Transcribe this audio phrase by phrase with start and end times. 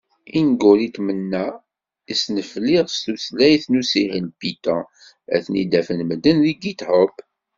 [0.39, 1.45] Ilguritmen-a
[2.11, 4.83] i snefliɣ s tutlayt n usihel Python,
[5.35, 7.15] ad ten-afen medden deg Github.